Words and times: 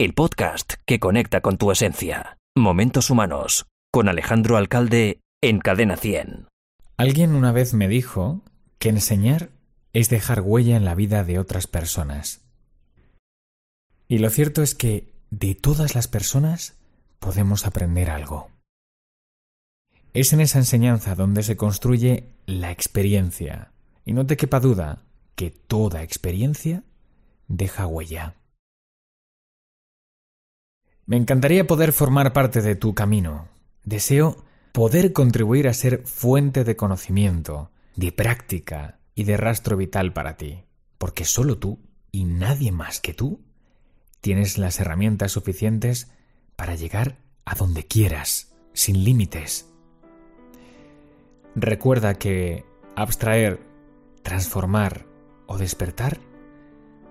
el 0.00 0.14
podcast 0.14 0.76
que 0.86 0.98
conecta 0.98 1.42
con 1.42 1.58
tu 1.58 1.70
esencia. 1.70 2.38
Momentos 2.56 3.10
Humanos, 3.10 3.66
con 3.92 4.08
Alejandro 4.08 4.56
Alcalde 4.56 5.20
en 5.42 5.58
Cadena 5.58 5.98
100. 5.98 6.48
Alguien 6.96 7.34
una 7.34 7.52
vez 7.52 7.74
me 7.74 7.86
dijo 7.86 8.40
que 8.78 8.88
enseñar 8.88 9.50
es 9.92 10.08
dejar 10.08 10.40
huella 10.40 10.78
en 10.78 10.86
la 10.86 10.94
vida 10.94 11.22
de 11.22 11.38
otras 11.38 11.66
personas. 11.66 12.40
Y 14.08 14.20
lo 14.20 14.30
cierto 14.30 14.62
es 14.62 14.74
que 14.74 15.12
de 15.28 15.54
todas 15.54 15.94
las 15.94 16.08
personas 16.08 16.78
podemos 17.18 17.66
aprender 17.66 18.08
algo. 18.08 18.48
Es 20.14 20.32
en 20.32 20.40
esa 20.40 20.60
enseñanza 20.60 21.14
donde 21.14 21.42
se 21.42 21.58
construye 21.58 22.30
la 22.46 22.70
experiencia. 22.70 23.70
Y 24.06 24.14
no 24.14 24.24
te 24.24 24.38
quepa 24.38 24.60
duda 24.60 25.02
que 25.34 25.50
toda 25.50 26.02
experiencia 26.02 26.84
deja 27.48 27.86
huella. 27.86 28.39
Me 31.10 31.16
encantaría 31.16 31.66
poder 31.66 31.92
formar 31.92 32.32
parte 32.32 32.62
de 32.62 32.76
tu 32.76 32.94
camino. 32.94 33.48
Deseo 33.82 34.44
poder 34.70 35.12
contribuir 35.12 35.66
a 35.66 35.74
ser 35.74 36.06
fuente 36.06 36.62
de 36.62 36.76
conocimiento, 36.76 37.72
de 37.96 38.12
práctica 38.12 39.00
y 39.16 39.24
de 39.24 39.36
rastro 39.36 39.76
vital 39.76 40.12
para 40.12 40.36
ti, 40.36 40.62
porque 40.98 41.24
solo 41.24 41.58
tú 41.58 41.80
y 42.12 42.22
nadie 42.26 42.70
más 42.70 43.00
que 43.00 43.12
tú 43.12 43.40
tienes 44.20 44.56
las 44.56 44.78
herramientas 44.78 45.32
suficientes 45.32 46.12
para 46.54 46.76
llegar 46.76 47.16
a 47.44 47.56
donde 47.56 47.88
quieras, 47.88 48.54
sin 48.72 49.02
límites. 49.02 49.68
Recuerda 51.56 52.14
que 52.14 52.64
abstraer, 52.94 53.58
transformar 54.22 55.06
o 55.48 55.58
despertar 55.58 56.20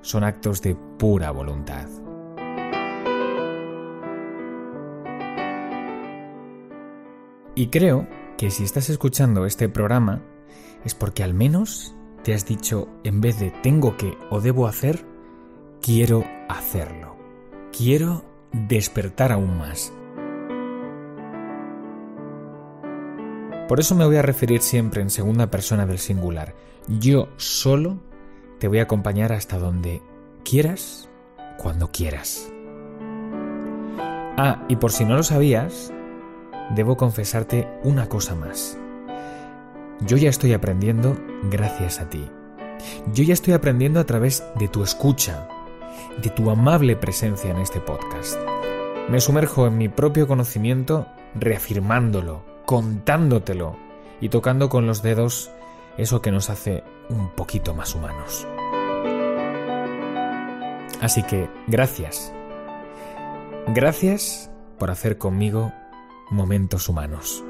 son 0.02 0.24
actos 0.24 0.62
de 0.62 0.76
pura 0.76 1.32
voluntad. 1.32 1.90
Y 7.60 7.68
creo 7.68 8.08
que 8.38 8.52
si 8.52 8.64
estás 8.64 8.90
escuchando 8.90 9.46
este 9.46 9.68
programa 9.68 10.22
es 10.86 10.96
porque 10.96 11.24
al 11.24 11.34
menos 11.34 11.94
te 12.24 12.34
has 12.34 12.46
dicho, 12.46 12.88
en 13.04 13.20
vez 13.20 13.38
de 13.38 13.52
tengo 13.52 13.98
que 13.98 14.18
o 14.30 14.40
debo 14.40 14.66
hacer, 14.66 15.06
quiero 15.82 16.24
hacerlo. 16.48 17.18
Quiero 17.78 18.24
despertar 18.54 19.34
aún 19.34 19.58
más. 19.58 19.92
Por 23.68 23.82
eso 23.82 23.94
me 23.94 24.06
voy 24.06 24.16
a 24.16 24.22
referir 24.22 24.62
siempre 24.62 25.02
en 25.02 25.10
segunda 25.10 25.52
persona 25.52 25.86
del 25.86 26.00
singular. 26.00 26.56
Yo 26.88 27.28
solo 27.36 28.00
te 28.60 28.70
voy 28.70 28.80
a 28.80 28.84
acompañar 28.84 29.34
hasta 29.34 29.60
donde 29.60 30.02
quieras, 30.46 31.10
cuando 31.58 31.92
quieras. 31.92 32.50
Ah, 34.38 34.64
y 34.70 34.78
por 34.78 34.94
si 34.94 35.04
no 35.04 35.18
lo 35.18 35.24
sabías, 35.24 35.92
debo 36.76 36.98
confesarte 36.98 37.68
una 37.84 38.08
cosa 38.08 38.36
más. 38.36 38.78
Yo 40.02 40.18
ya 40.18 40.30
estoy 40.30 40.54
aprendiendo 40.54 41.18
gracias 41.50 42.00
a 42.00 42.10
ti. 42.10 42.30
Yo 43.14 43.24
ya 43.24 43.34
estoy 43.34 43.54
aprendiendo 43.54 44.00
a 44.00 44.06
través 44.06 44.44
de 44.58 44.68
tu 44.68 44.84
escucha, 44.84 45.48
de 46.22 46.30
tu 46.30 46.50
amable 46.50 46.96
presencia 46.96 47.52
en 47.52 47.58
este 47.58 47.82
podcast. 47.82 48.38
Me 49.10 49.20
sumerjo 49.20 49.68
en 49.68 49.78
mi 49.78 49.90
propio 49.90 50.28
conocimiento 50.28 51.08
reafirmándolo, 51.36 52.44
contándotelo 52.66 53.76
y 54.22 54.30
tocando 54.30 54.70
con 54.70 54.86
los 54.86 55.02
dedos 55.02 55.52
eso 55.98 56.22
que 56.22 56.32
nos 56.32 56.50
hace 56.50 56.84
un 57.10 57.30
poquito 57.30 57.74
más 57.74 57.96
humanos. 57.96 58.48
Así 61.02 61.24
que 61.24 61.50
gracias. 61.68 62.34
Gracias 63.68 64.50
por 64.78 64.92
hacer 64.92 65.18
conmigo 65.18 65.74
Momentos 66.30 66.88
Humanos. 66.90 67.44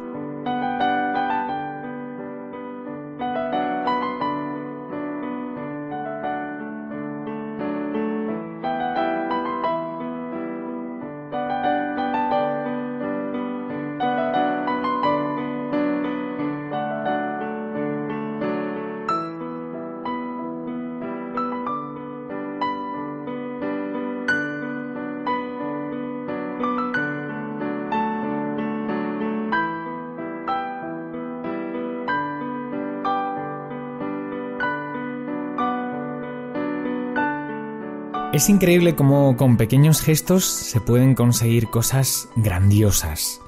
Es 38.40 38.48
increíble 38.48 38.96
cómo 38.96 39.36
con 39.36 39.58
pequeños 39.58 40.02
gestos 40.02 40.46
se 40.46 40.80
pueden 40.80 41.14
conseguir 41.14 41.70
cosas 41.70 42.30
grandiosas. 42.38 43.42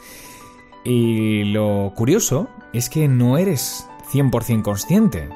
Y 0.84 1.46
lo 1.46 1.94
curioso 1.96 2.50
es 2.74 2.90
que 2.90 3.08
no 3.08 3.38
eres 3.38 3.88
100% 4.12 4.64
consciente. 4.64 5.30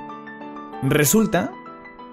Resulta 0.83 1.53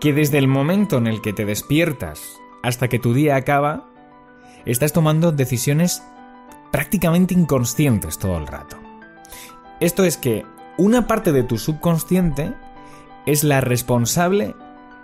que 0.01 0.13
desde 0.13 0.39
el 0.39 0.47
momento 0.47 0.99
en 0.99 1.09
el 1.09 1.21
que 1.21 1.33
te 1.33 1.45
despiertas 1.45 2.41
hasta 2.63 2.87
que 2.87 3.01
tu 3.01 3.13
día 3.13 3.35
acaba, 3.35 3.89
estás 4.65 4.93
tomando 4.93 5.33
decisiones 5.33 6.05
prácticamente 6.71 7.35
inconscientes 7.35 8.19
todo 8.19 8.39
el 8.39 8.47
rato. 8.47 8.77
Esto 9.81 10.05
es 10.05 10.17
que 10.17 10.47
una 10.79 11.09
parte 11.09 11.33
de 11.33 11.43
tu 11.43 11.59
subconsciente 11.59 12.55
es 13.27 13.43
la 13.43 13.61
responsable 13.61 14.55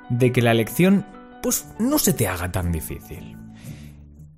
de 0.08 0.30
que 0.30 0.40
la 0.40 0.54
lección 0.54 1.04
pues 1.42 1.66
no 1.78 1.98
se 1.98 2.12
te 2.12 2.28
haga 2.28 2.52
tan 2.52 2.72
difícil. 2.72 3.36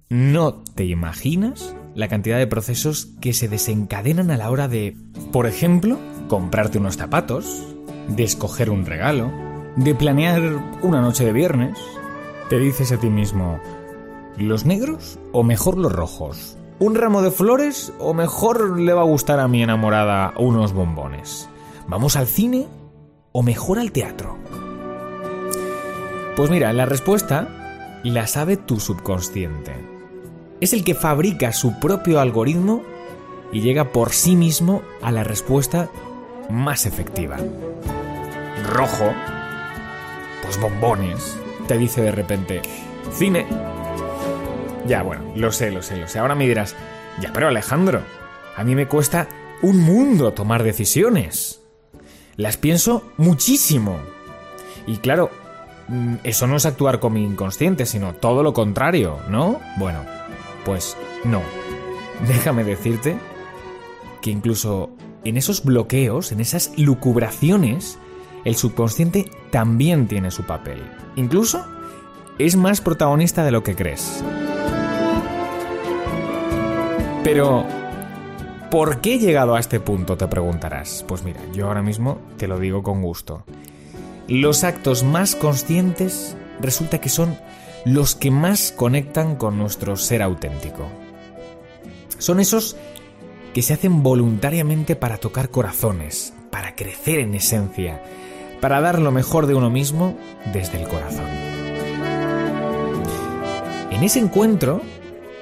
No 0.08 0.54
te 0.74 0.84
imaginas 0.84 1.76
la 1.94 2.08
cantidad 2.08 2.38
de 2.38 2.46
procesos 2.46 3.06
que 3.20 3.32
se 3.32 3.48
desencadenan 3.48 4.30
a 4.30 4.36
la 4.36 4.50
hora 4.50 4.66
de, 4.66 4.96
por 5.32 5.46
ejemplo, 5.46 5.98
comprarte 6.28 6.78
unos 6.78 6.96
zapatos, 6.96 7.64
de 8.08 8.24
escoger 8.24 8.70
un 8.70 8.86
regalo, 8.86 9.30
de 9.76 9.94
planear 9.94 10.42
una 10.82 11.00
noche 11.00 11.24
de 11.24 11.32
viernes. 11.32 11.78
Te 12.48 12.58
dices 12.58 12.90
a 12.90 12.98
ti 12.98 13.08
mismo, 13.08 13.60
¿los 14.36 14.64
negros 14.64 15.18
o 15.32 15.44
mejor 15.44 15.78
los 15.78 15.92
rojos? 15.92 16.58
¿Un 16.80 16.94
ramo 16.96 17.22
de 17.22 17.30
flores 17.30 17.92
o 17.98 18.14
mejor 18.14 18.80
le 18.80 18.92
va 18.92 19.02
a 19.02 19.04
gustar 19.04 19.38
a 19.38 19.48
mi 19.48 19.62
enamorada 19.62 20.32
unos 20.38 20.72
bombones? 20.72 21.48
¿Vamos 21.86 22.16
al 22.16 22.26
cine 22.26 22.66
o 23.32 23.42
mejor 23.42 23.78
al 23.78 23.92
teatro? 23.92 24.39
Pues 26.40 26.50
mira, 26.50 26.72
la 26.72 26.86
respuesta 26.86 28.00
la 28.02 28.26
sabe 28.26 28.56
tu 28.56 28.80
subconsciente. 28.80 29.74
Es 30.62 30.72
el 30.72 30.84
que 30.84 30.94
fabrica 30.94 31.52
su 31.52 31.78
propio 31.78 32.18
algoritmo 32.18 32.82
y 33.52 33.60
llega 33.60 33.92
por 33.92 34.12
sí 34.12 34.36
mismo 34.36 34.80
a 35.02 35.12
la 35.12 35.22
respuesta 35.22 35.90
más 36.48 36.86
efectiva. 36.86 37.36
Rojo, 38.72 39.12
pues 40.42 40.58
bombones, 40.58 41.36
te 41.68 41.76
dice 41.76 42.00
de 42.00 42.12
repente, 42.12 42.62
cine. 43.12 43.46
Ya, 44.86 45.02
bueno, 45.02 45.34
lo 45.36 45.52
sé, 45.52 45.70
lo 45.70 45.82
sé, 45.82 45.98
lo 45.98 46.08
sé. 46.08 46.20
Ahora 46.20 46.36
me 46.36 46.48
dirás, 46.48 46.74
ya, 47.20 47.34
pero 47.34 47.48
Alejandro, 47.48 48.00
a 48.56 48.64
mí 48.64 48.74
me 48.74 48.88
cuesta 48.88 49.28
un 49.60 49.78
mundo 49.78 50.32
tomar 50.32 50.62
decisiones. 50.62 51.60
Las 52.36 52.56
pienso 52.56 53.12
muchísimo. 53.18 53.98
Y 54.86 54.96
claro, 54.96 55.30
eso 56.24 56.46
no 56.46 56.56
es 56.56 56.66
actuar 56.66 57.00
con 57.00 57.12
mi 57.12 57.24
inconsciente, 57.24 57.86
sino 57.86 58.14
todo 58.14 58.42
lo 58.42 58.52
contrario, 58.52 59.18
¿no? 59.28 59.60
Bueno, 59.76 60.00
pues 60.64 60.97
no. 61.24 61.42
Déjame 62.28 62.65
decirte 62.65 63.16
que 64.20 64.30
incluso 64.30 64.91
en 65.24 65.36
esos 65.36 65.65
bloqueos, 65.65 66.32
en 66.32 66.41
esas 66.41 66.72
lucubraciones, 66.76 67.98
el 68.44 68.56
subconsciente 68.56 69.30
también 69.50 70.09
tiene 70.09 70.30
su 70.30 70.44
papel. 70.44 70.82
Incluso 71.16 71.65
es 72.38 72.56
más 72.56 72.80
protagonista 72.80 73.44
de 73.44 73.50
lo 73.50 73.62
que 73.62 73.74
crees. 73.74 74.24
Pero, 77.22 77.66
¿por 78.70 79.00
qué 79.00 79.16
he 79.16 79.18
llegado 79.18 79.54
a 79.54 79.60
este 79.60 79.78
punto? 79.78 80.16
Te 80.16 80.26
preguntarás. 80.26 81.04
Pues 81.06 81.22
mira, 81.22 81.41
yo 81.53 81.66
ahora 81.66 81.82
mismo 81.82 82.18
te 82.38 82.48
lo 82.48 82.59
digo 82.59 82.82
con 82.82 83.03
gusto. 83.03 83.44
Los 84.30 84.62
actos 84.62 85.03
más 85.03 85.34
conscientes 85.34 86.36
resulta 86.60 87.00
que 87.00 87.09
son 87.09 87.36
los 87.84 88.15
que 88.15 88.30
más 88.30 88.71
conectan 88.71 89.34
con 89.34 89.59
nuestro 89.59 89.97
ser 89.97 90.22
auténtico. 90.22 90.86
Son 92.18 92.38
esos 92.38 92.77
que 93.53 93.62
se 93.62 93.72
hacen 93.74 94.04
voluntariamente 94.04 94.94
para 94.94 95.18
tocar 95.18 95.50
corazones, 95.50 96.32
para 96.53 96.77
crecer 96.77 97.18
en 97.18 97.34
esencia, 97.34 98.04
para 98.60 98.80
dar 98.80 99.00
lo 99.00 99.10
mejor 99.10 99.48
de 99.48 99.56
uno 99.56 99.68
mismo 99.68 100.16
desde 100.53 100.80
el 100.80 100.86
corazón. 100.86 101.27
En 103.91 104.04
ese 104.04 104.21
encuentro 104.21 104.80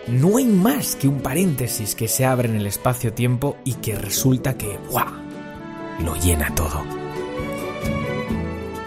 no 0.07 0.39
hay 0.39 0.47
más 0.47 0.97
que 0.97 1.09
un 1.09 1.21
paréntesis 1.21 1.95
que 1.95 2.09
se 2.09 2.25
abre 2.25 2.49
en 2.49 2.57
el 2.57 2.67
espacio-tiempo 2.67 3.59
y 3.67 3.75
que 3.75 3.97
resulta 3.97 4.57
que, 4.57 4.79
¡guau!, 4.91 5.13
lo 6.03 6.15
llena 6.17 6.55
todo. 6.55 7.08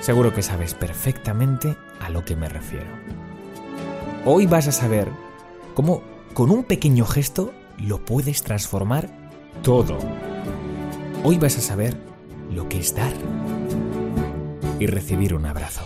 Seguro 0.02 0.34
que 0.34 0.42
sabes 0.42 0.74
perfectamente 0.74 1.78
a 2.00 2.10
lo 2.10 2.26
que 2.26 2.36
me 2.36 2.50
refiero. 2.50 2.90
Hoy 4.26 4.48
vas 4.48 4.68
a 4.68 4.72
saber 4.72 5.08
cómo 5.76 6.02
con 6.34 6.50
un 6.50 6.64
pequeño 6.64 7.06
gesto 7.06 7.54
lo 7.78 8.04
puedes 8.04 8.42
transformar 8.42 9.10
todo. 9.62 10.00
Hoy 11.24 11.38
vas 11.38 11.58
a 11.58 11.62
saber 11.62 11.96
lo 12.52 12.68
que 12.68 12.80
es 12.80 12.96
dar 12.96 13.14
y 14.80 14.88
recibir 14.88 15.36
un 15.36 15.46
abrazo. 15.46 15.86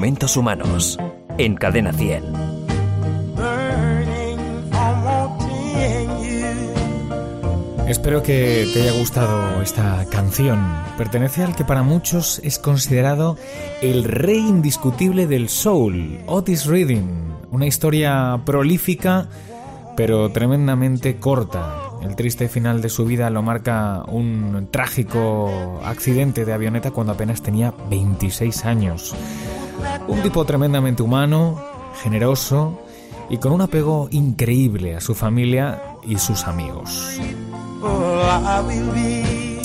Momentos 0.00 0.34
Humanos, 0.38 0.98
en 1.36 1.56
Cadena 1.56 1.92
100. 1.92 2.24
Espero 7.86 8.22
que 8.22 8.66
te 8.72 8.80
haya 8.80 8.98
gustado 8.98 9.60
esta 9.60 10.06
canción. 10.06 10.58
Pertenece 10.96 11.44
al 11.44 11.54
que 11.54 11.66
para 11.66 11.82
muchos 11.82 12.40
es 12.42 12.58
considerado 12.58 13.36
el 13.82 14.04
rey 14.04 14.38
indiscutible 14.38 15.26
del 15.26 15.50
soul, 15.50 16.20
Otis 16.24 16.64
Reading. 16.64 17.34
Una 17.50 17.66
historia 17.66 18.40
prolífica, 18.46 19.28
pero 19.98 20.30
tremendamente 20.30 21.16
corta. 21.16 21.76
El 22.02 22.16
triste 22.16 22.48
final 22.48 22.80
de 22.80 22.88
su 22.88 23.04
vida 23.04 23.28
lo 23.28 23.42
marca 23.42 24.02
un 24.08 24.66
trágico 24.70 25.78
accidente 25.84 26.46
de 26.46 26.54
avioneta 26.54 26.90
cuando 26.90 27.12
apenas 27.12 27.42
tenía 27.42 27.74
26 27.90 28.64
años. 28.64 29.14
Un 30.10 30.22
tipo 30.22 30.44
tremendamente 30.44 31.02
humano, 31.02 31.62
generoso 32.02 32.80
y 33.30 33.38
con 33.38 33.52
un 33.52 33.60
apego 33.60 34.08
increíble 34.10 34.96
a 34.96 35.00
su 35.00 35.14
familia 35.14 35.80
y 36.06 36.18
sus 36.18 36.44
amigos. 36.44 37.16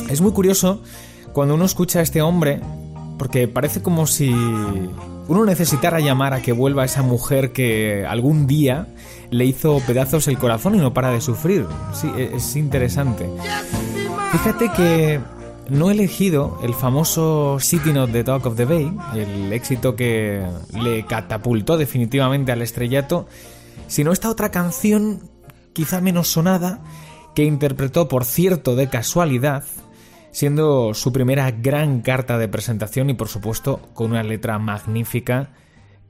Es 0.07 0.21
muy 0.21 0.31
curioso 0.31 0.81
cuando 1.33 1.55
uno 1.55 1.65
escucha 1.65 1.99
a 1.99 2.01
este 2.03 2.21
hombre, 2.21 2.61
porque 3.17 3.47
parece 3.47 3.81
como 3.81 4.05
si 4.05 4.29
uno 5.27 5.45
necesitara 5.45 5.99
llamar 5.99 6.33
a 6.33 6.41
que 6.41 6.51
vuelva 6.51 6.85
esa 6.85 7.01
mujer 7.01 7.51
que 7.51 8.05
algún 8.07 8.45
día 8.45 8.87
le 9.31 9.45
hizo 9.45 9.81
pedazos 9.87 10.27
el 10.27 10.37
corazón 10.37 10.75
y 10.75 10.77
no 10.77 10.93
para 10.93 11.09
de 11.09 11.21
sufrir. 11.21 11.65
Sí, 11.93 12.11
e-, 12.15 12.35
es 12.35 12.55
interesante. 12.55 13.27
Fíjate 14.31 14.69
que 14.75 15.19
no 15.69 15.89
he 15.89 15.93
elegido 15.93 16.59
el 16.63 16.73
famoso 16.73 17.57
City 17.59 17.91
Not 17.91 18.11
the 18.11 18.23
Talk 18.23 18.45
of 18.45 18.55
the 18.55 18.65
Bay, 18.65 18.91
el 19.15 19.51
éxito 19.51 19.95
que 19.95 20.45
le 20.73 21.05
catapultó 21.05 21.77
definitivamente 21.77 22.51
al 22.51 22.61
estrellato, 22.61 23.27
sino 23.87 24.11
esta 24.11 24.29
otra 24.29 24.51
canción, 24.51 25.29
quizá 25.73 26.01
menos 26.01 26.27
sonada, 26.27 26.81
que 27.33 27.43
interpretó, 27.43 28.07
por 28.07 28.25
cierto, 28.25 28.75
de 28.75 28.89
casualidad, 28.89 29.63
siendo 30.31 30.93
su 30.93 31.11
primera 31.11 31.51
gran 31.51 32.01
carta 32.01 32.37
de 32.37 32.47
presentación 32.47 33.09
y, 33.09 33.13
por 33.13 33.27
supuesto, 33.27 33.81
con 33.93 34.11
una 34.11 34.23
letra 34.23 34.57
magnífica 34.59 35.51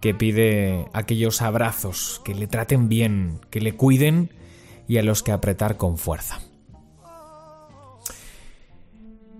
que 0.01 0.13
pide 0.13 0.85
aquellos 0.93 1.41
abrazos, 1.41 2.21
que 2.23 2.35
le 2.35 2.47
traten 2.47 2.89
bien, 2.89 3.39
que 3.49 3.61
le 3.61 3.75
cuiden 3.75 4.31
y 4.87 4.97
a 4.97 5.03
los 5.03 5.23
que 5.23 5.31
apretar 5.31 5.77
con 5.77 5.97
fuerza. 5.97 6.39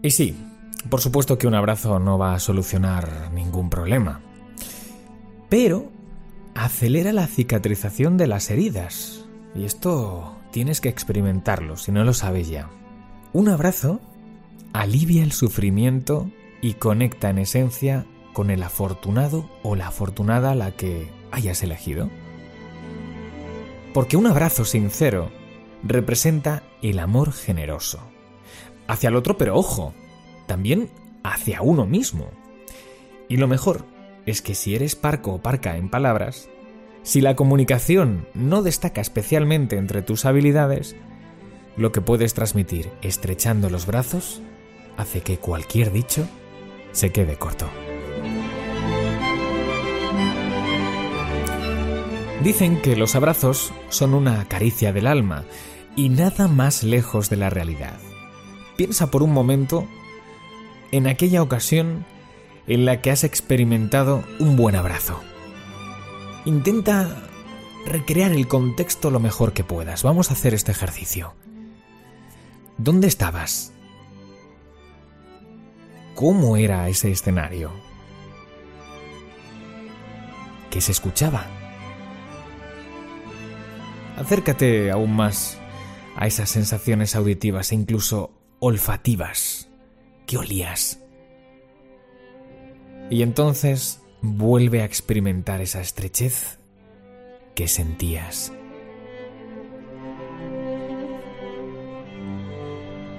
Y 0.05 0.11
sí, 0.11 0.35
por 0.87 1.01
supuesto 1.01 1.39
que 1.39 1.47
un 1.47 1.55
abrazo 1.55 1.97
no 1.97 2.19
va 2.19 2.35
a 2.35 2.39
solucionar 2.39 3.31
ningún 3.33 3.71
problema. 3.71 4.21
Pero 5.49 5.91
acelera 6.53 7.11
la 7.11 7.25
cicatrización 7.25 8.15
de 8.15 8.27
las 8.27 8.51
heridas. 8.51 9.25
Y 9.55 9.65
esto 9.65 10.37
tienes 10.51 10.79
que 10.79 10.89
experimentarlo 10.89 11.75
si 11.75 11.91
no 11.91 12.03
lo 12.03 12.13
sabes 12.13 12.49
ya. 12.49 12.69
Un 13.33 13.49
abrazo 13.49 13.99
alivia 14.73 15.23
el 15.23 15.31
sufrimiento 15.31 16.29
y 16.61 16.75
conecta 16.75 17.31
en 17.31 17.39
esencia 17.39 18.05
con 18.31 18.51
el 18.51 18.61
afortunado 18.61 19.49
o 19.63 19.75
la 19.75 19.87
afortunada 19.87 20.51
a 20.51 20.55
la 20.55 20.69
que 20.69 21.11
hayas 21.31 21.63
elegido. 21.63 22.11
Porque 23.91 24.17
un 24.17 24.27
abrazo 24.27 24.65
sincero 24.65 25.31
representa 25.81 26.61
el 26.83 26.99
amor 26.99 27.33
generoso 27.33 28.14
hacia 28.87 29.09
el 29.09 29.15
otro, 29.15 29.37
pero 29.37 29.55
ojo, 29.55 29.93
también 30.45 30.89
hacia 31.23 31.61
uno 31.61 31.85
mismo. 31.85 32.29
Y 33.27 33.37
lo 33.37 33.47
mejor 33.47 33.85
es 34.25 34.41
que 34.41 34.55
si 34.55 34.75
eres 34.75 34.95
parco 34.95 35.33
o 35.33 35.41
parca 35.41 35.77
en 35.77 35.89
palabras, 35.89 36.49
si 37.03 37.21
la 37.21 37.35
comunicación 37.35 38.27
no 38.33 38.63
destaca 38.63 39.01
especialmente 39.01 39.77
entre 39.77 40.01
tus 40.01 40.25
habilidades, 40.25 40.95
lo 41.77 41.91
que 41.91 42.01
puedes 42.01 42.33
transmitir 42.33 42.91
estrechando 43.01 43.69
los 43.69 43.85
brazos 43.85 44.41
hace 44.97 45.21
que 45.21 45.37
cualquier 45.37 45.91
dicho 45.91 46.27
se 46.91 47.11
quede 47.11 47.35
corto. 47.35 47.69
Dicen 52.43 52.81
que 52.81 52.95
los 52.95 53.15
abrazos 53.15 53.73
son 53.89 54.13
una 54.13 54.47
caricia 54.47 54.93
del 54.93 55.07
alma 55.07 55.45
y 55.95 56.09
nada 56.09 56.47
más 56.47 56.83
lejos 56.83 57.29
de 57.29 57.37
la 57.37 57.49
realidad. 57.49 57.97
Piensa 58.77 59.11
por 59.11 59.23
un 59.23 59.31
momento 59.31 59.87
en 60.91 61.07
aquella 61.07 61.41
ocasión 61.41 62.05
en 62.67 62.85
la 62.85 63.01
que 63.01 63.11
has 63.11 63.23
experimentado 63.23 64.23
un 64.39 64.55
buen 64.55 64.75
abrazo. 64.75 65.21
Intenta 66.45 67.23
recrear 67.85 68.31
el 68.31 68.47
contexto 68.47 69.11
lo 69.11 69.19
mejor 69.19 69.53
que 69.53 69.63
puedas. 69.63 70.03
Vamos 70.03 70.29
a 70.29 70.33
hacer 70.33 70.53
este 70.53 70.71
ejercicio. 70.71 71.33
¿Dónde 72.77 73.07
estabas? 73.07 73.71
¿Cómo 76.15 76.57
era 76.57 76.87
ese 76.89 77.11
escenario? 77.11 77.71
¿Qué 80.69 80.81
se 80.81 80.91
escuchaba? 80.91 81.45
Acércate 84.17 84.91
aún 84.91 85.15
más 85.15 85.57
a 86.15 86.27
esas 86.27 86.49
sensaciones 86.49 87.15
auditivas 87.15 87.71
e 87.71 87.75
incluso 87.75 88.31
olfativas. 88.59 89.69
¿Qué 90.25 90.37
olías? 90.37 90.99
Y 93.09 93.21
entonces 93.21 94.01
vuelve 94.21 94.81
a 94.81 94.85
experimentar 94.85 95.61
esa 95.61 95.81
estrechez 95.81 96.59
que 97.53 97.67
sentías. 97.67 98.51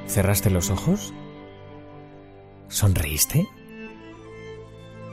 ¿Cerraste 0.07 0.51
los 0.51 0.71
ojos? 0.71 1.15
¿Sonreíste? 2.69 3.47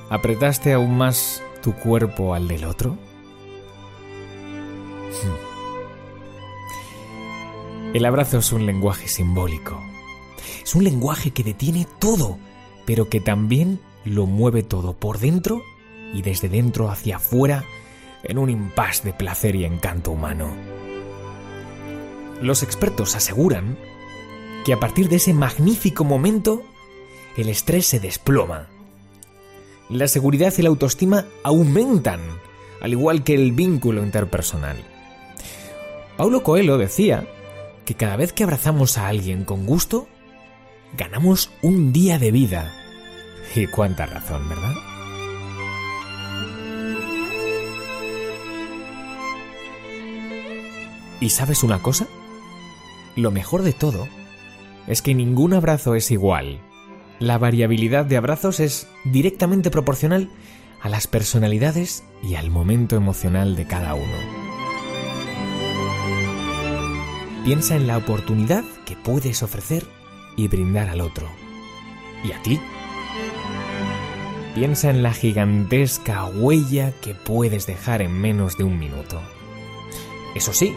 ¿Apretaste 0.10 0.74
aún 0.74 0.98
más 0.98 1.44
tu 1.62 1.74
cuerpo 1.74 2.34
al 2.34 2.48
del 2.48 2.65
otro? 2.65 2.98
Hmm. 5.12 5.53
El 7.96 8.06
abrazo 8.06 8.39
es 8.39 8.51
un 8.51 8.65
lenguaje 8.65 9.08
simbólico 9.08 9.93
es 10.63 10.75
un 10.75 10.84
lenguaje 10.84 11.32
que 11.32 11.43
detiene 11.43 11.88
todo, 12.00 12.38
pero 12.86 13.10
que 13.10 13.20
también 13.20 13.79
lo 14.05 14.25
mueve 14.25 14.63
todo 14.63 14.93
por 14.93 15.20
dentro 15.20 15.62
y 16.13 16.22
desde 16.22 16.50
dentro 16.50 16.89
hacia 16.89 17.17
afuera 17.17 17.63
en 18.24 18.38
un 18.38 18.50
impas 18.50 19.03
de 19.03 19.13
placer 19.13 19.55
y 19.55 19.65
encanto 19.65 20.12
humano. 20.12 20.53
Los 22.41 22.63
expertos 22.63 23.15
aseguran 23.15 23.77
que 24.65 24.74
a 24.74 24.79
partir 24.79 25.10
de 25.10 25.17
ese 25.17 25.34
magnífico 25.34 26.03
momento 26.03 26.63
el 27.38 27.50
estrés 27.50 27.86
se 27.86 28.00
desploma. 28.00 28.67
La 29.89 30.08
seguridad 30.08 30.53
y 30.58 30.62
la 30.62 30.70
autoestima 30.70 31.25
aumentan, 31.43 32.22
al 32.82 32.91
igual 32.91 33.24
que 33.24 33.34
el 33.34 33.51
vínculo 33.51 34.03
interpersonal. 34.03 34.77
Paulo 36.17 36.43
Coelho 36.43 36.77
decía 36.77 37.27
que 37.86 37.96
cada 37.96 38.15
vez 38.15 38.34
que 38.34 38.43
abrazamos 38.43 38.98
a 38.98 39.08
alguien 39.08 39.43
con 39.43 39.65
gusto, 39.65 40.08
ganamos 40.98 41.52
un 41.62 41.92
día 41.94 42.20
de 42.20 42.32
vida. 42.32 42.74
Y 43.56 43.68
cuánta 43.68 44.06
razón, 44.06 44.48
¿verdad? 44.50 44.74
¿Y 51.20 51.30
sabes 51.30 51.64
una 51.64 51.82
cosa? 51.82 52.08
Lo 53.16 53.32
mejor 53.32 53.62
de 53.62 53.74
todo 53.74 54.08
es 54.88 55.02
que 55.02 55.14
ningún 55.14 55.54
abrazo 55.54 55.96
es 55.96 56.12
igual. 56.12 56.60
La 57.20 57.38
variabilidad 57.38 58.06
de 58.06 58.18
abrazos 58.18 58.60
es 58.60 58.88
directamente 59.06 59.72
proporcional 59.72 60.30
a 60.82 60.90
las 60.90 61.08
personalidades 61.08 62.04
y 62.22 62.36
al 62.36 62.50
momento 62.50 62.96
emocional 62.98 63.56
de 63.56 63.66
cada 63.66 63.94
uno. 63.94 64.44
Piensa 67.46 67.76
en 67.76 67.88
la 67.88 67.98
oportunidad 67.98 68.64
que 68.86 68.96
puedes 68.96 69.44
ofrecer 69.44 69.86
y 70.36 70.48
brindar 70.48 70.90
al 70.90 71.02
otro. 71.02 71.28
¿Y 72.24 72.32
a 72.32 72.42
ti? 72.42 72.60
Piensa 74.56 74.90
en 74.90 75.02
la 75.02 75.13
gigantesca 75.13 76.25
huella 76.25 76.94
que 77.02 77.16
puedes 77.16 77.66
dejar 77.66 78.02
en 78.02 78.12
menos 78.12 78.58
de 78.58 78.63
un 78.63 78.78
minuto. 78.78 79.20
Eso 80.36 80.54
sí, 80.54 80.75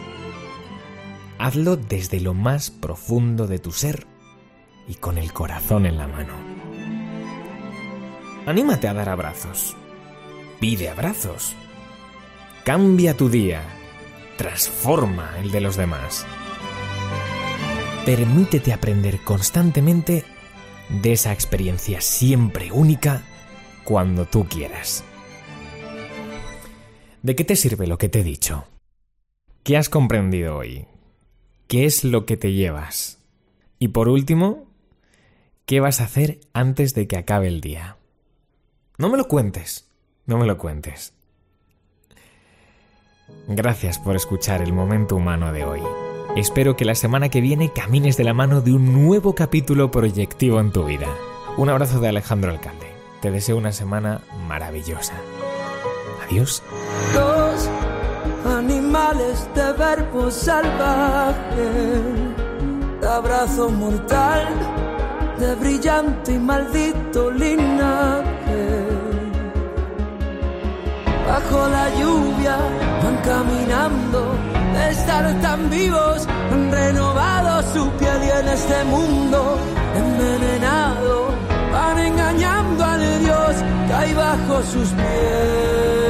hazlo 1.37 1.77
desde 1.77 2.19
lo 2.19 2.33
más 2.33 2.71
profundo 2.71 3.47
de 3.47 3.59
tu 3.59 3.71
ser 3.71 4.07
y 4.87 4.95
con 4.95 5.17
el 5.17 5.31
corazón 5.33 5.85
en 5.85 5.97
la 5.97 6.07
mano. 6.07 6.33
Anímate 8.47 8.87
a 8.87 8.93
dar 8.93 9.09
abrazos. 9.09 9.75
Pide 10.59 10.89
abrazos. 10.89 11.53
Cambia 12.63 13.15
tu 13.15 13.29
día. 13.29 13.61
Transforma 14.37 15.37
el 15.39 15.51
de 15.51 15.61
los 15.61 15.75
demás. 15.75 16.25
Permítete 18.07 18.71
aprender 18.71 19.19
constantemente 19.19 20.23
de 20.87 21.11
esa 21.11 21.33
experiencia 21.33 21.99
siempre 21.99 22.71
única 22.71 23.21
cuando 23.83 24.23
tú 24.23 24.45
quieras. 24.45 25.03
¿De 27.21 27.35
qué 27.35 27.43
te 27.43 27.57
sirve 27.57 27.85
lo 27.85 27.97
que 27.97 28.07
te 28.07 28.21
he 28.21 28.23
dicho? 28.23 28.63
¿Qué 29.63 29.75
has 29.75 29.89
comprendido 29.89 30.55
hoy? 30.55 30.87
¿Qué 31.67 31.83
es 31.83 32.05
lo 32.05 32.25
que 32.25 32.37
te 32.37 32.53
llevas? 32.53 33.19
Y 33.77 33.89
por 33.89 34.07
último, 34.07 34.67
¿qué 35.65 35.81
vas 35.81 35.99
a 35.99 36.05
hacer 36.05 36.39
antes 36.53 36.93
de 36.93 37.09
que 37.09 37.17
acabe 37.17 37.49
el 37.49 37.59
día? 37.59 37.97
No 38.97 39.09
me 39.09 39.17
lo 39.17 39.27
cuentes, 39.27 39.91
no 40.25 40.37
me 40.37 40.45
lo 40.45 40.57
cuentes. 40.57 41.11
Gracias 43.49 43.99
por 43.99 44.15
escuchar 44.15 44.61
el 44.61 44.71
momento 44.71 45.17
humano 45.17 45.51
de 45.51 45.65
hoy. 45.65 46.06
Espero 46.37 46.75
que 46.75 46.85
la 46.85 46.93
semana 46.93 47.29
que 47.29 47.41
viene 47.41 47.73
camines 47.73 48.15
de 48.15 48.23
la 48.23 48.35
mano 48.35 48.61
de 48.61 48.71
un 48.71 48.93
nuevo 48.93 49.33
capítulo 49.33 49.89
proyectivo 49.89 50.59
en 50.59 50.71
tu 50.71 50.83
vida. 50.83 51.07
Un 51.57 51.67
abrazo 51.67 51.99
de 51.99 52.09
Alejandro 52.09 52.51
Alcalde. 52.51 52.85
Te 53.21 53.31
deseo 53.31 53.57
una 53.57 53.71
semana 53.71 54.21
maravillosa. 54.47 55.15
Adiós 56.23 56.61
animales 58.45 59.49
de 59.55 59.73
verbo 59.73 60.29
salvaje, 60.29 61.69
de 63.01 63.07
abrazo 63.07 63.69
mortal, 63.69 64.47
de 65.39 65.55
brillante 65.55 66.33
y 66.33 66.37
maldito 66.37 67.31
linaje. 67.31 68.85
Bajo 71.27 71.67
la 71.67 71.89
lluvia 71.99 72.57
van 73.03 73.17
caminando, 73.23 74.35
de 74.73 74.91
estar 74.91 75.41
tan 75.41 75.69
vivos, 75.69 76.27
han 76.51 76.71
renovado 76.71 77.61
su 77.73 77.89
piel 77.91 78.23
y 78.23 78.29
en 78.39 78.47
este 78.49 78.83
mundo 78.85 79.57
envenenado 79.95 81.29
van 81.71 81.99
engañando 81.99 82.83
al 82.83 83.19
Dios 83.19 83.55
que 83.87 83.93
hay 83.93 84.13
bajo 84.13 84.63
sus 84.63 84.89
pies. 84.89 86.06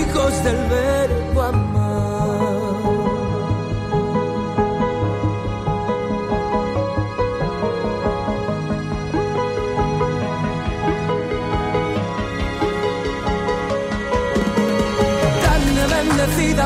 Hijos 0.00 0.44
del 0.44 0.56
verbo 0.68 1.42
amor. 1.42 1.82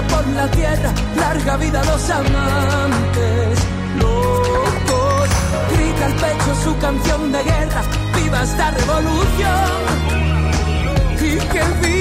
por 0.03 0.27
la 0.29 0.51
tierra, 0.51 0.93
larga 1.17 1.57
vida 1.57 1.81
a 1.81 1.85
los 1.85 2.11
amantes 2.11 3.59
locos. 3.99 5.29
Grita 5.73 6.07
al 6.07 6.15
pecho 6.15 6.55
su 6.65 6.79
canción 6.79 7.33
de 7.33 7.43
guerra, 7.43 7.83
viva 8.15 8.43
esta 8.43 8.71
revolución. 8.73 9.87
Y 11.21 11.39
que 11.39 11.96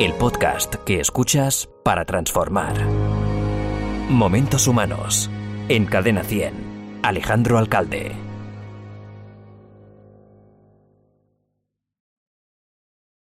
El 0.00 0.14
podcast 0.14 0.74
que 0.84 0.98
escuchas 0.98 1.68
para 1.84 2.04
transformar. 2.04 2.74
Momentos 4.08 4.66
Humanos. 4.66 5.30
En 5.68 5.86
Cadena 5.86 6.24
100. 6.24 7.00
Alejandro 7.02 7.58
Alcalde. 7.58 8.25